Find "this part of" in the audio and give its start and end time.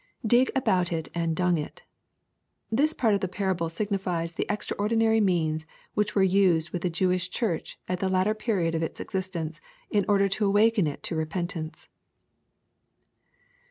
2.71-3.19